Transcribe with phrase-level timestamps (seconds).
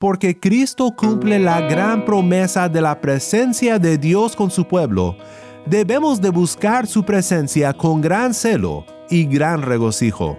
[0.00, 5.14] porque Cristo cumple la gran promesa de la presencia de Dios con su pueblo,
[5.66, 10.38] debemos de buscar su presencia con gran celo y gran regocijo.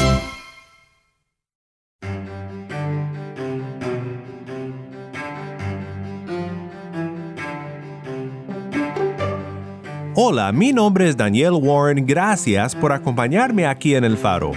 [10.13, 14.51] Hola, mi nombre es Daniel Warren, gracias por acompañarme aquí en el faro.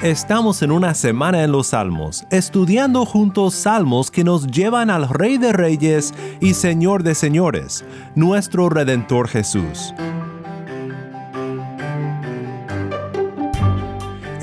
[0.00, 5.38] Estamos en una semana en los Salmos, estudiando juntos salmos que nos llevan al Rey
[5.38, 9.92] de Reyes y Señor de Señores, nuestro Redentor Jesús.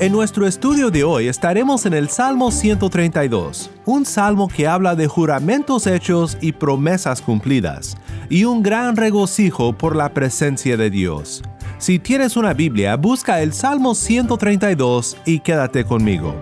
[0.00, 5.08] En nuestro estudio de hoy estaremos en el Salmo 132, un salmo que habla de
[5.08, 7.96] juramentos hechos y promesas cumplidas,
[8.30, 11.42] y un gran regocijo por la presencia de Dios.
[11.78, 16.34] Si tienes una Biblia, busca el Salmo 132 y quédate conmigo.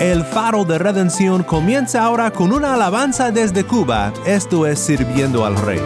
[0.00, 5.56] El faro de redención comienza ahora con una alabanza desde Cuba, esto es sirviendo al
[5.56, 5.80] rey.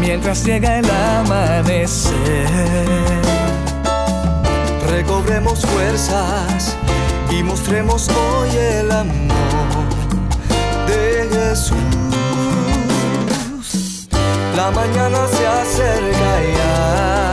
[0.00, 2.14] Mientras llega el amanecer.
[4.90, 6.76] Recobremos fuerzas
[7.30, 9.86] y mostremos hoy el amor
[10.86, 11.76] de Jesús.
[14.56, 17.25] La mañana se acerca ya.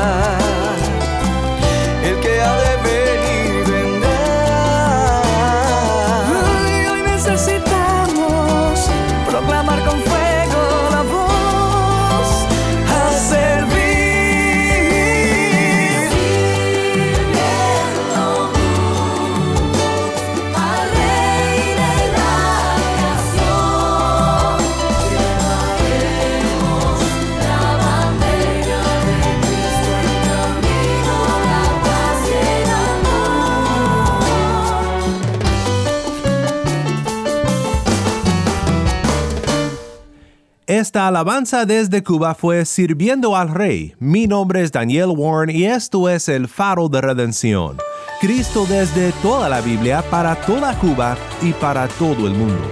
[40.83, 43.93] Esta alabanza desde Cuba fue Sirviendo al Rey.
[43.99, 47.77] Mi nombre es Daniel Warren y esto es el faro de redención.
[48.19, 52.67] Cristo desde toda la Biblia para toda Cuba y para todo el mundo.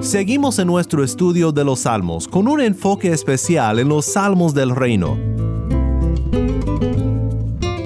[0.00, 4.74] Seguimos en nuestro estudio de los salmos con un enfoque especial en los salmos del
[4.74, 5.18] reino.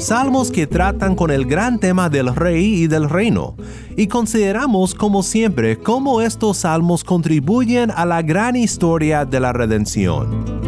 [0.02, 3.54] Salmos que tratan con el gran tema del rey y del reino,
[3.96, 10.60] y consideramos como siempre cómo estos salmos contribuyen a la gran historia de la redención.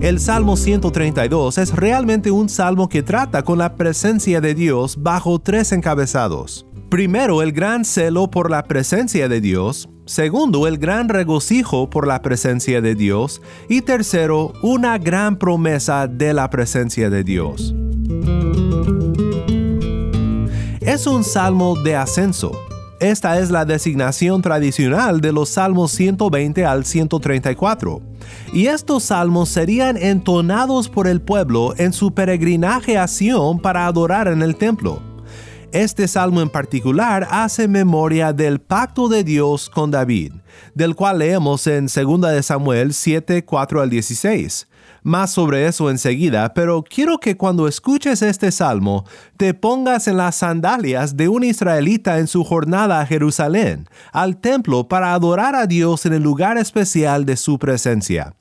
[0.00, 5.40] El Salmo 132 es realmente un salmo que trata con la presencia de Dios bajo
[5.40, 6.64] tres encabezados.
[6.88, 9.88] Primero, el gran celo por la presencia de Dios.
[10.04, 13.40] Segundo, el gran regocijo por la presencia de Dios.
[13.68, 17.74] Y tercero, una gran promesa de la presencia de Dios.
[20.80, 22.50] Es un salmo de ascenso.
[22.98, 28.00] Esta es la designación tradicional de los salmos 120 al 134.
[28.52, 34.28] Y estos salmos serían entonados por el pueblo en su peregrinaje a Sion para adorar
[34.28, 35.11] en el templo.
[35.72, 40.34] Este salmo en particular hace memoria del pacto de Dios con David,
[40.74, 44.68] del cual leemos en 2 Samuel 7, 4 al 16.
[45.02, 49.06] Más sobre eso enseguida, pero quiero que cuando escuches este salmo
[49.38, 54.88] te pongas en las sandalias de un israelita en su jornada a Jerusalén, al templo
[54.88, 58.34] para adorar a Dios en el lugar especial de su presencia.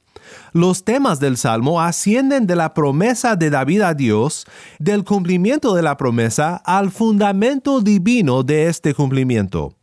[0.54, 4.46] Los temas del Salmo ascienden de la promesa de David a Dios,
[4.80, 9.76] del cumplimiento de la promesa al fundamento divino de este cumplimiento.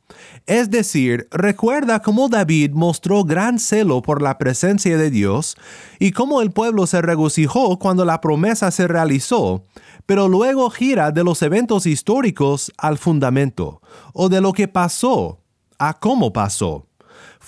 [0.46, 5.56] Es decir, recuerda cómo David mostró gran celo por la presencia de Dios
[5.98, 9.64] y cómo el pueblo se regocijó cuando la promesa se realizó,
[10.06, 13.82] pero luego gira de los eventos históricos al fundamento,
[14.14, 15.40] o de lo que pasó
[15.78, 16.87] a cómo pasó.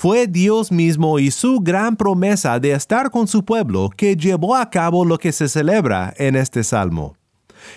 [0.01, 4.71] Fue Dios mismo y su gran promesa de estar con su pueblo que llevó a
[4.71, 7.19] cabo lo que se celebra en este salmo.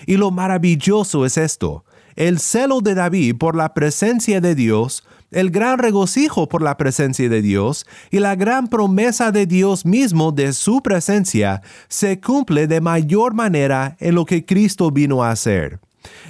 [0.08, 1.84] Y lo maravilloso es esto,
[2.16, 7.28] el celo de David por la presencia de Dios, el gran regocijo por la presencia
[7.28, 12.80] de Dios y la gran promesa de Dios mismo de su presencia se cumple de
[12.80, 15.82] mayor manera en lo que Cristo vino a hacer.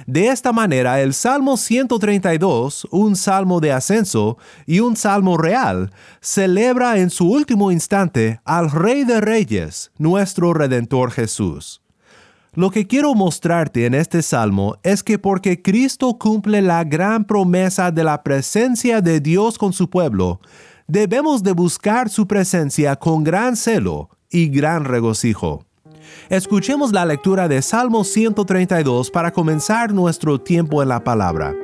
[0.06, 6.98] De esta manera, el Salmo 132, un salmo de ascenso y un salmo real, celebra
[6.98, 11.80] en su último instante al Rey de Reyes, nuestro Redentor Jesús.
[12.56, 17.90] Lo que quiero mostrarte en este salmo es que porque Cristo cumple la gran promesa
[17.90, 20.40] de la presencia de Dios con su pueblo,
[20.86, 25.64] debemos de buscar su presencia con gran celo y gran regocijo.
[26.28, 31.54] Escuchemos la lectura de Salmo 132 para comenzar nuestro tiempo en la palabra.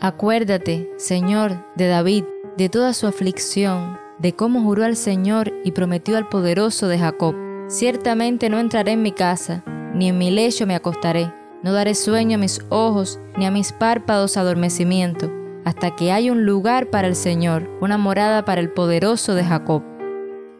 [0.00, 2.24] Acuérdate, Señor, de David,
[2.56, 7.34] de toda su aflicción, de cómo juró al Señor y prometió al poderoso de Jacob.
[7.68, 9.62] Ciertamente no entraré en mi casa,
[9.94, 11.32] ni en mi lecho me acostaré.
[11.62, 15.30] No daré sueño a mis ojos, ni a mis párpados adormecimiento,
[15.66, 19.82] hasta que haya un lugar para el Señor, una morada para el poderoso de Jacob.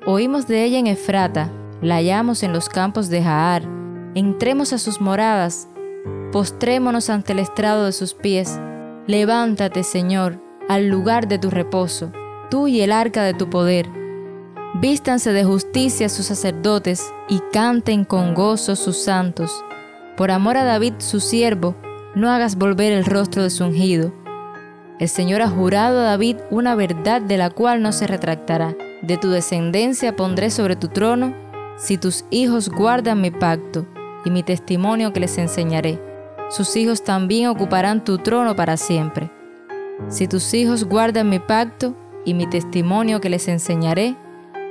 [0.07, 1.51] Oímos de ella en Efrata,
[1.83, 3.65] la hallamos en los campos de Jaar.
[4.15, 5.69] Entremos a sus moradas,
[6.33, 8.59] postrémonos ante el estrado de sus pies.
[9.07, 12.13] Levántate, Señor, al lugar de tu reposo,
[12.51, 13.91] tú y el arca de tu poder.
[14.81, 19.63] Vístanse de justicia sus sacerdotes y canten con gozo sus santos.
[20.17, 21.77] Por amor a David, su siervo,
[22.15, 24.15] no hagas volver el rostro de su ungido.
[24.99, 29.17] El Señor ha jurado a David una verdad de la cual no se retractará de
[29.17, 31.35] tu descendencia pondré sobre tu trono,
[31.77, 33.87] si tus hijos guardan mi pacto
[34.25, 35.99] y mi testimonio que les enseñaré.
[36.51, 39.31] Sus hijos también ocuparán tu trono para siempre.
[40.09, 44.17] Si tus hijos guardan mi pacto y mi testimonio que les enseñaré,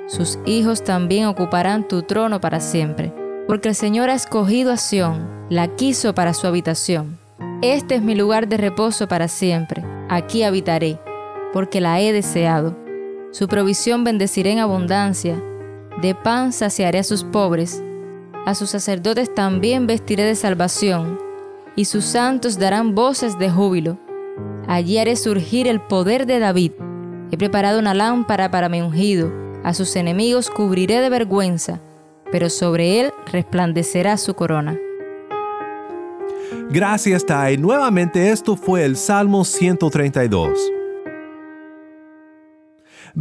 [0.07, 3.13] sus hijos también ocuparán tu trono para siempre.
[3.48, 7.17] Porque el Señor ha escogido a Sión, la quiso para su habitación.
[7.62, 11.00] Este es mi lugar de reposo para siempre, aquí habitaré,
[11.51, 12.75] porque la he deseado.
[13.31, 15.39] Su provisión bendeciré en abundancia,
[16.01, 17.83] de pan saciaré a sus pobres,
[18.45, 21.19] a sus sacerdotes también vestiré de salvación,
[21.75, 24.00] y sus santos darán voces de júbilo.
[24.67, 26.71] Allí haré surgir el poder de David.
[27.31, 29.31] He preparado una lámpara para mi ungido,
[29.63, 31.79] a sus enemigos cubriré de vergüenza,
[32.31, 34.75] pero sobre él resplandecerá su corona.
[36.71, 37.57] Gracias, Tai.
[37.57, 40.78] Nuevamente esto fue el Salmo 132.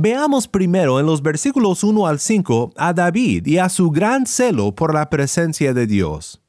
[0.01, 4.73] Veamos primero en los versículos 1 al 5 a David y a su gran celo
[4.73, 6.41] por la presencia de Dios.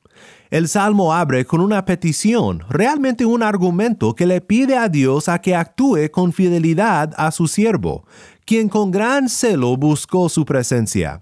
[0.51, 5.41] El salmo abre con una petición, realmente un argumento que le pide a Dios a
[5.41, 8.05] que actúe con fidelidad a su siervo,
[8.45, 11.19] quien con gran celo buscó su presencia.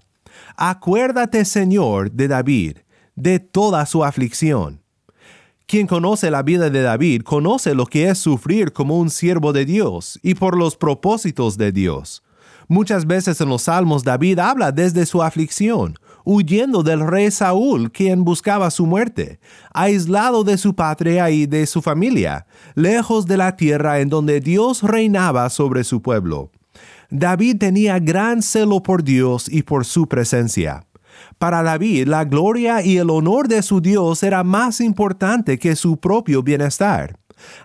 [0.54, 2.76] Acuérdate, Señor, de David,
[3.14, 4.82] de toda su aflicción.
[5.70, 9.66] Quien conoce la vida de David conoce lo que es sufrir como un siervo de
[9.66, 12.22] Dios y por los propósitos de Dios.
[12.68, 18.24] Muchas veces en los salmos David habla desde su aflicción, huyendo del rey Saúl, quien
[18.24, 19.40] buscaba su muerte,
[19.74, 24.82] aislado de su patria y de su familia, lejos de la tierra en donde Dios
[24.82, 26.50] reinaba sobre su pueblo.
[27.10, 30.87] David tenía gran celo por Dios y por su presencia.
[31.38, 35.98] Para David, la gloria y el honor de su Dios era más importante que su
[35.98, 37.18] propio bienestar.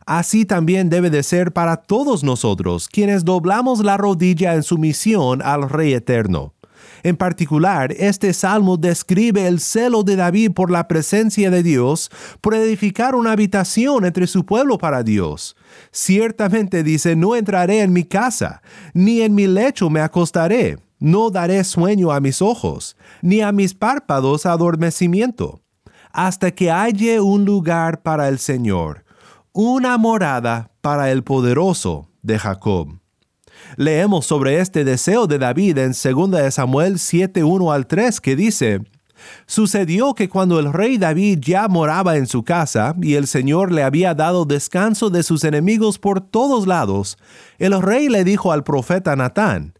[0.06, 5.70] Así también debe de ser para todos nosotros, quienes doblamos la rodilla en sumisión al
[5.70, 6.54] Rey Eterno.
[7.04, 12.56] En particular, este salmo describe el celo de David por la presencia de Dios, por
[12.56, 15.58] edificar una habitación entre su pueblo para Dios.
[15.92, 18.62] Ciertamente dice, no entraré en mi casa,
[18.94, 23.74] ni en mi lecho me acostaré, no daré sueño a mis ojos, ni a mis
[23.74, 25.60] párpados adormecimiento,
[26.14, 29.04] hasta que halle un lugar para el Señor,
[29.52, 33.02] una morada para el poderoso de Jacob.
[33.76, 38.80] Leemos sobre este deseo de David en 2 Samuel 7:1 al 3 que dice,
[39.46, 43.84] Sucedió que cuando el rey David ya moraba en su casa y el Señor le
[43.84, 47.18] había dado descanso de sus enemigos por todos lados,
[47.60, 49.74] el rey le dijo al profeta Natán,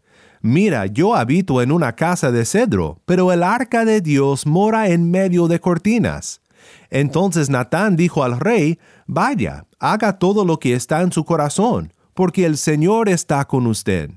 [0.46, 5.10] Mira, yo habito en una casa de cedro, pero el arca de Dios mora en
[5.10, 6.42] medio de cortinas.
[6.90, 12.44] Entonces Natán dijo al rey, Vaya, haga todo lo que está en su corazón, porque
[12.44, 14.10] el Señor está con usted.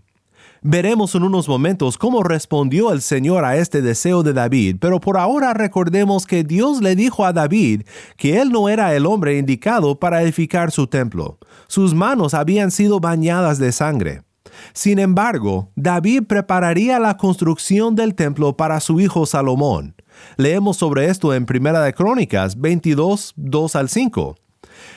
[0.61, 5.17] Veremos en unos momentos cómo respondió el Señor a este deseo de David, pero por
[5.17, 7.83] ahora recordemos que Dios le dijo a David
[8.17, 11.37] que él no era el hombre indicado para edificar su templo.
[11.69, 14.26] Sus manos habían sido bañadas de sangre.
[14.73, 19.95] Sin embargo, David prepararía la construcción del templo para su hijo Salomón.
[20.37, 24.35] Leemos sobre esto en Primera de Crónicas 22, 2 al 5.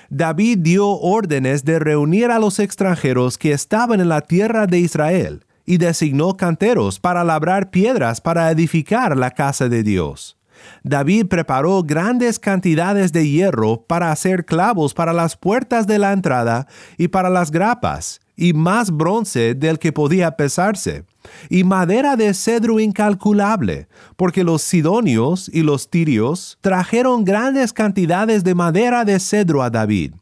[0.08, 5.44] David dio órdenes de reunir a los extranjeros que estaban en la tierra de Israel
[5.64, 10.36] y designó canteros para labrar piedras para edificar la casa de Dios.
[10.82, 16.66] David preparó grandes cantidades de hierro para hacer clavos para las puertas de la entrada
[16.98, 21.04] y para las grapas, y más bronce del que podía pesarse,
[21.50, 28.54] y madera de cedro incalculable, porque los sidonios y los tirios trajeron grandes cantidades de
[28.54, 30.14] madera de cedro a David.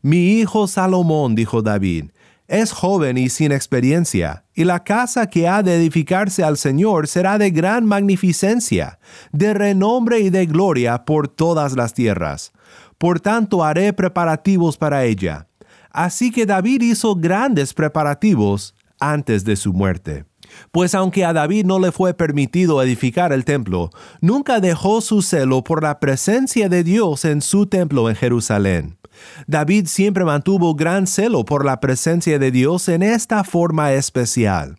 [0.00, 2.06] Mi hijo Salomón, dijo David,
[2.48, 7.36] es joven y sin experiencia, y la casa que ha de edificarse al Señor será
[7.36, 8.98] de gran magnificencia,
[9.30, 12.52] de renombre y de gloria por todas las tierras.
[12.96, 15.48] Por tanto haré preparativos para ella
[15.92, 20.24] Así que David hizo grandes preparativos antes de su muerte.
[20.70, 25.64] Pues aunque a David no le fue permitido edificar el templo, nunca dejó su celo
[25.64, 28.98] por la presencia de Dios en su templo en Jerusalén.
[29.46, 34.78] David siempre mantuvo gran celo por la presencia de Dios en esta forma especial.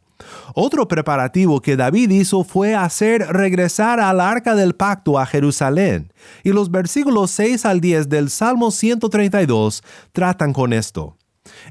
[0.55, 6.11] Otro preparativo que David hizo fue hacer regresar al arca del pacto a Jerusalén,
[6.43, 11.17] y los versículos 6 al 10 del Salmo 132 tratan con esto.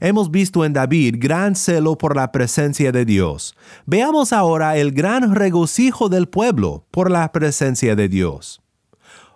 [0.00, 3.54] Hemos visto en David gran celo por la presencia de Dios.
[3.86, 8.60] Veamos ahora el gran regocijo del pueblo por la presencia de Dios.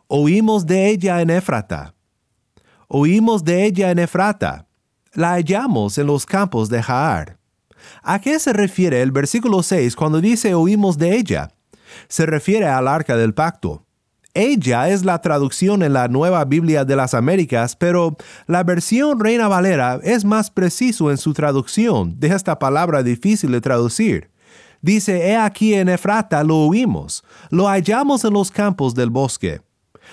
[0.09, 1.95] Oímos de ella en Éfrata.
[2.89, 4.67] Oímos de ella en Efrata.
[5.13, 7.36] La hallamos en los campos de Jaar.
[8.03, 11.51] ¿A qué se refiere el versículo 6 cuando dice oímos de ella?
[12.09, 13.85] Se refiere al arca del pacto.
[14.35, 18.17] Ella es la traducción en la Nueva Biblia de las Américas, pero
[18.47, 23.63] la versión Reina Valera es más preciso en su traducción de esta palabra difícil de
[23.63, 24.31] traducir.
[24.83, 29.63] Dice, he aquí en Efrata lo oímos, lo hallamos en los campos del bosque.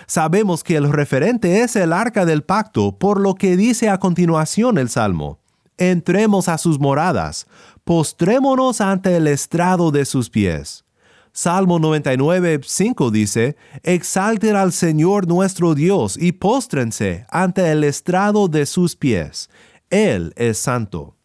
[0.07, 4.77] Sabemos que el referente es el arca del pacto, por lo que dice a continuación
[4.77, 5.42] el Salmo
[5.77, 7.47] entremos a sus moradas,
[7.83, 10.83] postrémonos ante el estrado de sus pies.
[11.31, 18.67] Salmo 99, 5 dice, Exalten al Señor nuestro Dios y póstrense ante el estrado de
[18.67, 19.49] sus pies.
[19.89, 21.15] Él es santo.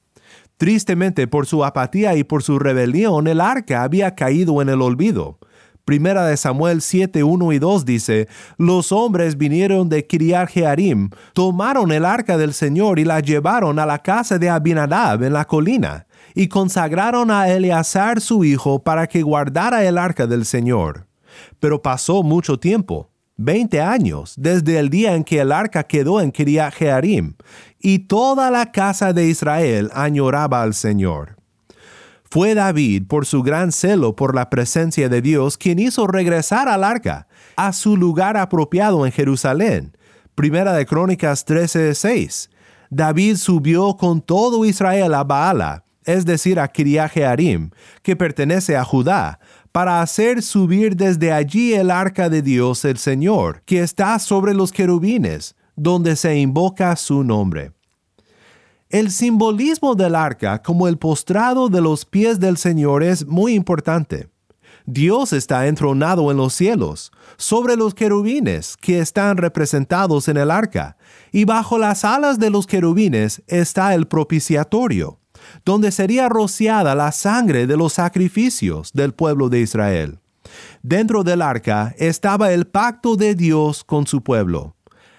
[0.57, 5.39] Tristemente por su apatía y por su rebelión, el arca había caído en el olvido.
[5.89, 8.29] Primera de Samuel 7, 1 y 2 dice,
[8.59, 13.87] Los hombres vinieron de Kiriat Jearim, tomaron el arca del Señor y la llevaron a
[13.87, 19.23] la casa de Abinadab en la colina, y consagraron a Eleazar su hijo para que
[19.23, 21.07] guardara el arca del Señor.
[21.59, 26.33] Pero pasó mucho tiempo, veinte años, desde el día en que el arca quedó en
[26.33, 27.33] Kiriat Jearim,
[27.81, 31.38] y toda la casa de Israel añoraba al Señor.
[32.31, 36.85] Fue David, por su gran celo por la presencia de Dios, quien hizo regresar al
[36.85, 39.97] arca a su lugar apropiado en Jerusalén,
[40.35, 42.51] Primera de Crónicas 13:6.
[42.91, 47.71] David subió con todo Israel a Baala, es decir, a Kiriajearim,
[48.03, 49.41] que pertenece a Judá,
[49.73, 54.71] para hacer subir desde allí el arca de Dios el Señor, que está sobre los
[54.71, 57.73] querubines, donde se invoca su nombre.
[58.91, 64.31] El simbolismo del arca como el postrado de los pies del Señor es muy importante.
[64.87, 70.97] Dios está entronado en los cielos, sobre los querubines que están representados en el arca,
[71.33, 75.21] y bajo las alas de los querubines está el propiciatorio,
[75.67, 80.19] donde sería rociada la sangre de los sacrificios del pueblo de Israel.
[80.83, 84.78] Dentro del arca estaba el pacto de Dios con su pueblo.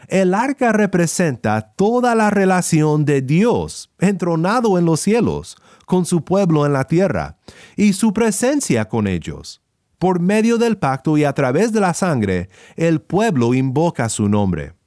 [0.09, 6.65] El arca representa toda la relación de Dios, entronado en los cielos, con su pueblo
[6.65, 7.37] en la tierra,
[7.75, 9.61] y su presencia con ellos.
[9.99, 14.78] Por medio del pacto y a través de la sangre, el pueblo invoca su nombre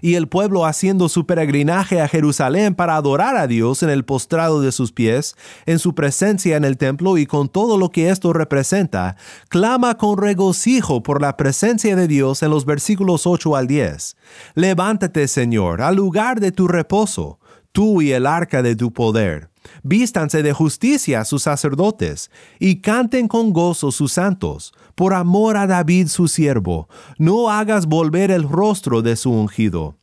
[0.00, 4.60] y el pueblo haciendo su peregrinaje a Jerusalén para adorar a Dios en el postrado
[4.60, 8.32] de sus pies, en su presencia en el templo y con todo lo que esto
[8.32, 9.16] representa,
[9.48, 14.16] clama con regocijo por la presencia de Dios en los versículos 8 al 10.
[14.54, 17.38] Levántate, Señor, al lugar de tu reposo,
[17.72, 19.49] tú y el arca de tu poder.
[19.82, 26.08] Vístanse de justicia sus sacerdotes, y canten con gozo sus santos, por amor a David
[26.08, 26.88] su siervo,
[27.18, 29.96] no hagas volver el rostro de su ungido.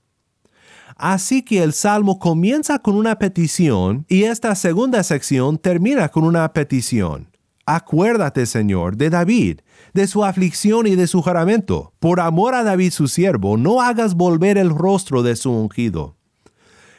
[0.96, 6.52] Así que el salmo comienza con una petición y esta segunda sección termina con una
[6.54, 7.30] petición.
[7.68, 9.60] Acuérdate, Señor, de David,
[9.94, 11.94] de su aflicción y de su juramento.
[12.00, 16.17] Por amor a David su siervo, no hagas volver el rostro de su ungido.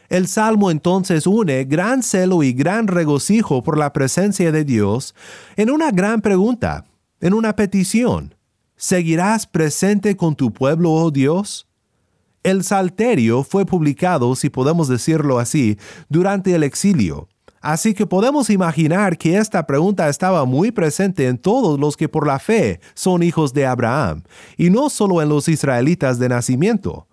[0.08, 5.14] El salmo entonces une gran celo y gran regocijo por la presencia de Dios
[5.56, 6.86] en una gran pregunta,
[7.20, 8.34] en una petición.
[8.76, 11.66] ¿Seguirás presente con tu pueblo, oh Dios?
[12.42, 15.76] El Salterio fue publicado, si podemos decirlo así,
[16.08, 17.28] durante el exilio.
[17.60, 22.26] Así que podemos imaginar que esta pregunta estaba muy presente en todos los que por
[22.26, 24.22] la fe son hijos de Abraham,
[24.56, 27.07] y no solo en los israelitas de nacimiento.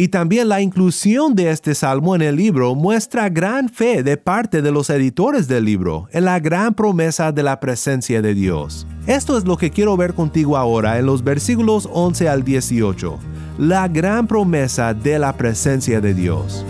[0.00, 4.62] Y también la inclusión de este salmo en el libro muestra gran fe de parte
[4.62, 8.86] de los editores del libro en la gran promesa de la presencia de Dios.
[9.08, 13.18] Esto es lo que quiero ver contigo ahora en los versículos 11 al 18.
[13.58, 16.64] La gran promesa de la presencia de Dios.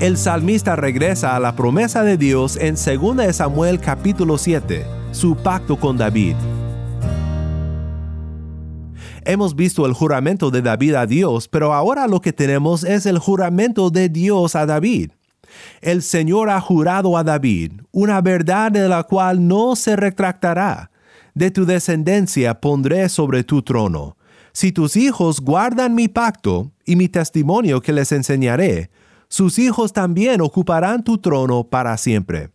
[0.00, 5.76] El salmista regresa a la promesa de Dios en 2 Samuel capítulo 7, su pacto
[5.76, 6.34] con David.
[9.28, 13.18] Hemos visto el juramento de David a Dios, pero ahora lo que tenemos es el
[13.18, 15.10] juramento de Dios a David.
[15.82, 20.90] El Señor ha jurado a David una verdad de la cual no se retractará.
[21.34, 24.16] De tu descendencia pondré sobre tu trono.
[24.52, 28.88] Si tus hijos guardan mi pacto y mi testimonio que les enseñaré,
[29.28, 32.48] sus hijos también ocuparán tu trono para siempre.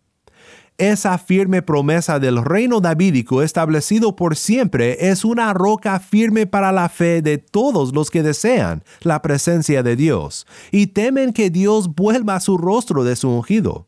[0.80, 6.90] Esa firme promesa del reino davídico establecido por siempre es una roca firme para la
[6.90, 12.40] fe de todos los que desean la presencia de Dios y temen que Dios vuelva
[12.40, 13.88] su rostro de su ungido.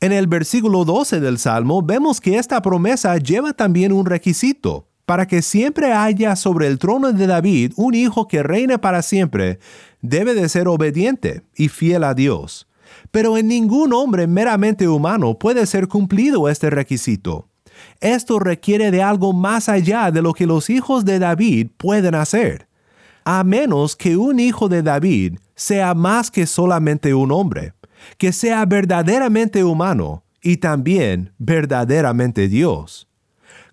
[0.00, 4.86] En el versículo 12 del Salmo vemos que esta promesa lleva también un requisito.
[5.06, 9.58] Para que siempre haya sobre el trono de David un hijo que reine para siempre,
[10.02, 12.67] debe de ser obediente y fiel a Dios
[13.10, 17.48] pero en ningún hombre meramente humano puede ser cumplido este requisito.
[18.00, 22.68] Esto requiere de algo más allá de lo que los hijos de David pueden hacer,
[23.24, 27.74] a menos que un hijo de David sea más que solamente un hombre,
[28.16, 33.08] que sea verdaderamente humano y también verdaderamente Dios.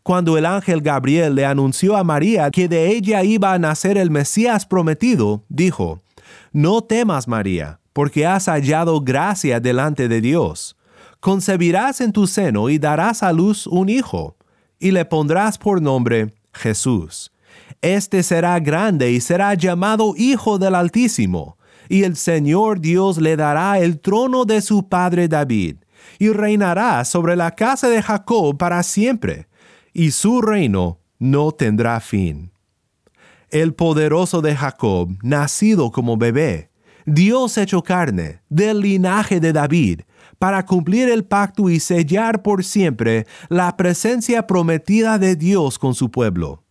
[0.03, 4.11] Cuando el ángel Gabriel le anunció a María que de ella iba a nacer el
[4.11, 6.01] Mesías prometido, dijo,
[6.51, 10.75] No temas, María porque has hallado gracia delante de Dios.
[11.21, 14.35] Concebirás en tu seno y darás a luz un hijo,
[14.77, 17.31] y le pondrás por nombre Jesús.
[17.81, 23.79] Este será grande y será llamado Hijo del Altísimo, y el Señor Dios le dará
[23.79, 25.77] el trono de su padre David,
[26.19, 29.47] y reinará sobre la casa de Jacob para siempre,
[29.93, 32.51] y su reino no tendrá fin.
[33.51, 36.74] El poderoso de Jacob, nacido como bebé,
[37.05, 40.01] Dios hecho carne, del linaje de David,
[40.39, 46.09] para cumplir el pacto y sellar por siempre la presencia prometida de Dios con su
[46.09, 46.63] pueblo.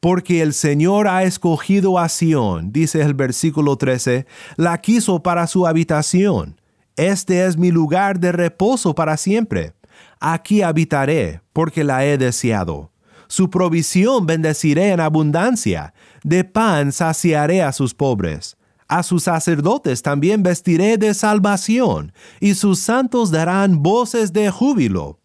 [0.00, 5.64] Porque el Señor ha escogido a Sión, dice el versículo 13, la quiso para su
[5.64, 6.60] habitación.
[6.96, 9.74] Este es mi lugar de reposo para siempre.
[10.18, 12.90] Aquí habitaré, porque la he deseado.
[13.28, 18.57] Su provisión bendeciré en abundancia, de pan saciaré a sus pobres.
[18.88, 25.20] A sus sacerdotes también vestiré de salvación, y sus santos darán voces de júbilo.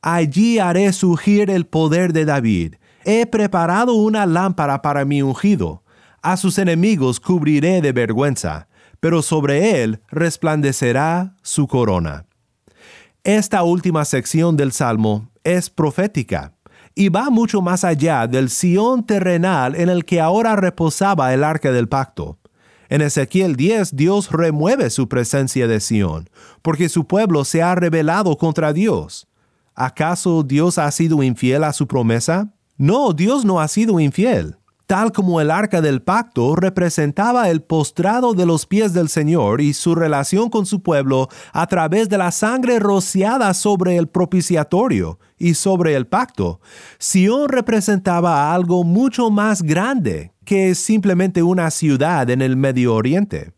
[0.00, 2.76] Allí haré surgir el poder de David.
[3.04, 5.82] He preparado una lámpara para mi ungido.
[6.22, 8.68] A sus enemigos cubriré de vergüenza,
[9.00, 12.26] pero sobre él resplandecerá su corona.
[13.24, 16.54] Esta última sección del Salmo es profética
[16.94, 21.72] y va mucho más allá del Sión terrenal en el que ahora reposaba el arca
[21.72, 22.39] del pacto.
[22.90, 26.28] En Ezequiel 10 Dios remueve su presencia de Sión,
[26.60, 29.28] porque su pueblo se ha rebelado contra Dios.
[29.76, 32.52] ¿Acaso Dios ha sido infiel a su promesa?
[32.76, 34.56] No, Dios no ha sido infiel.
[34.90, 39.72] Tal como el arca del pacto representaba el postrado de los pies del Señor y
[39.72, 45.54] su relación con su pueblo a través de la sangre rociada sobre el propiciatorio y
[45.54, 46.60] sobre el pacto,
[46.98, 53.52] Sión representaba algo mucho más grande que simplemente una ciudad en el Medio Oriente.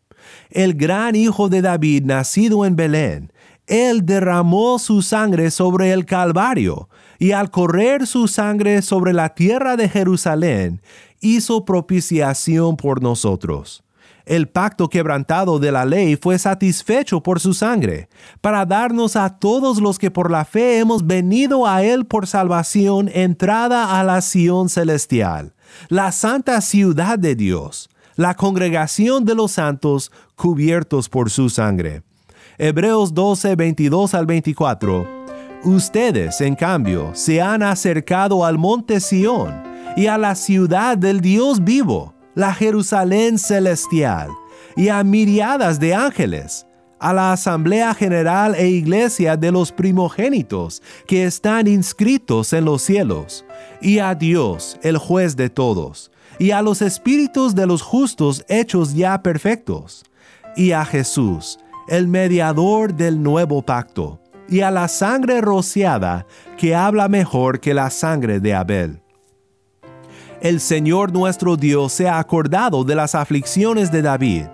[0.50, 3.32] El gran hijo de David, nacido en Belén,
[3.66, 9.76] él derramó su sangre sobre el Calvario, y al correr su sangre sobre la tierra
[9.76, 10.82] de Jerusalén,
[11.22, 13.82] hizo propiciación por nosotros.
[14.24, 18.08] El pacto quebrantado de la ley fue satisfecho por su sangre,
[18.40, 23.10] para darnos a todos los que por la fe hemos venido a Él por salvación
[23.12, 25.54] entrada a la Sión celestial,
[25.88, 32.02] la santa ciudad de Dios, la congregación de los santos cubiertos por su sangre.
[32.58, 35.22] Hebreos 12, 22 al 24.
[35.64, 41.62] Ustedes, en cambio, se han acercado al monte Sión y a la ciudad del Dios
[41.62, 44.30] vivo, la Jerusalén celestial,
[44.76, 46.66] y a miriadas de ángeles,
[46.98, 53.44] a la asamblea general e iglesia de los primogénitos que están inscritos en los cielos,
[53.80, 58.94] y a Dios, el juez de todos, y a los espíritus de los justos hechos
[58.94, 60.04] ya perfectos,
[60.56, 66.26] y a Jesús, el mediador del nuevo pacto, y a la sangre rociada
[66.56, 69.01] que habla mejor que la sangre de Abel.
[70.42, 74.46] El Señor nuestro Dios se ha acordado de las aflicciones de David,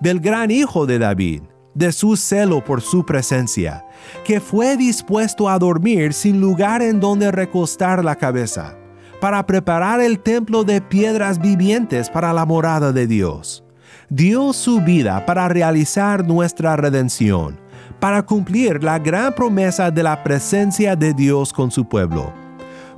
[0.00, 3.86] del gran hijo de David, de su celo por su presencia,
[4.24, 8.76] que fue dispuesto a dormir sin lugar en donde recostar la cabeza,
[9.20, 13.62] para preparar el templo de piedras vivientes para la morada de Dios
[14.08, 17.58] dio su vida para realizar nuestra redención,
[18.00, 22.45] para cumplir la gran promesa de la presencia de Dios con su pueblo.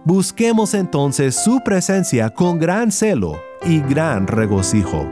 [0.09, 5.07] Busquemos entonces su presencia con gran celo y gran regocijo.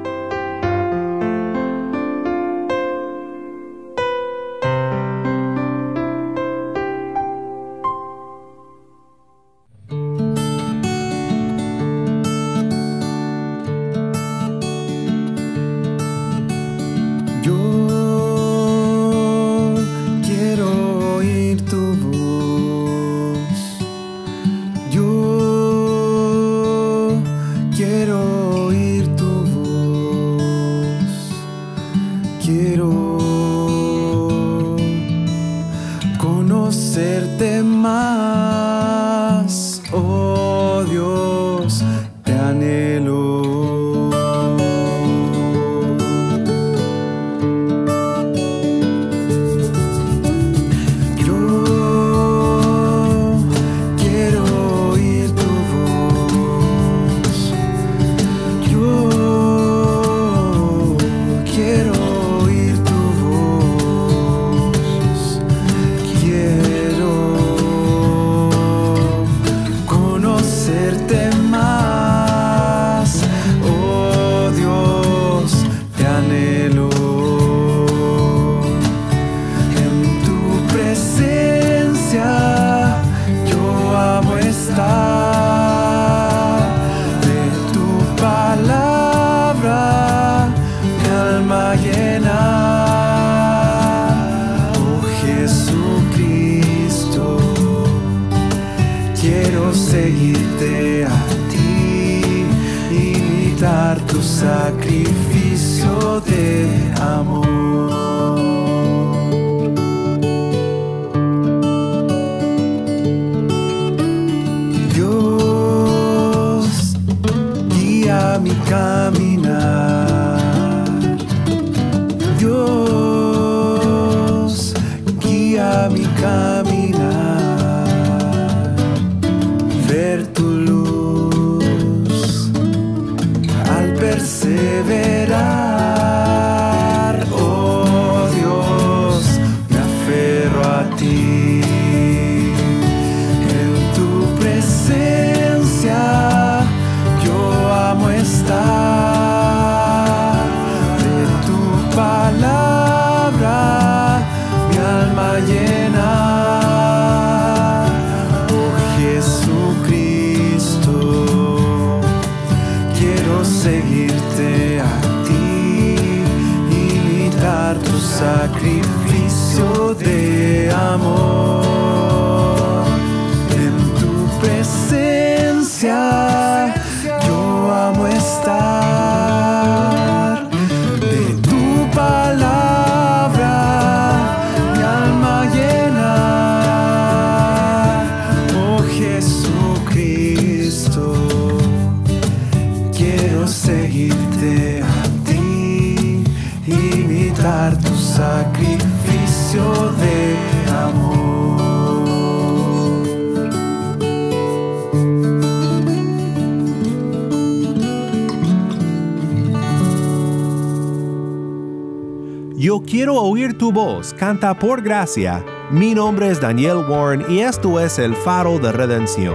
[214.19, 215.45] Canta por gracia.
[215.71, 219.35] Mi nombre es Daniel Warren y esto es el faro de redención.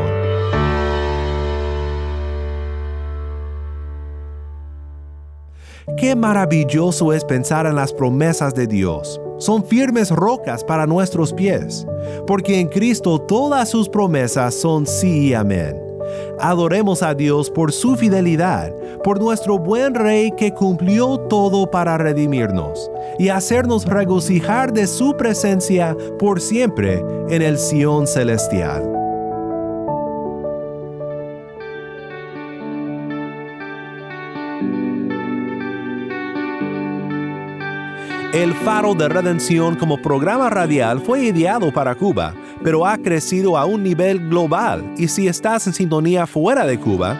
[5.97, 9.19] Qué maravilloso es pensar en las promesas de Dios.
[9.39, 11.86] Son firmes rocas para nuestros pies,
[12.28, 15.76] porque en Cristo todas sus promesas son sí y amén.
[16.39, 22.91] Adoremos a Dios por su fidelidad, por nuestro buen Rey que cumplió todo para redimirnos
[23.22, 28.82] y hacernos regocijar de su presencia por siempre en el Sión celestial.
[38.34, 43.66] El Faro de Redención como programa radial fue ideado para Cuba, pero ha crecido a
[43.66, 47.20] un nivel global y si estás en sintonía fuera de Cuba,